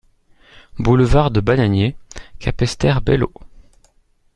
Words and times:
Boulevard 0.79 1.29
de 1.29 1.41
Bananier, 1.41 1.95
Capesterre-Belle-Eau 2.39 3.31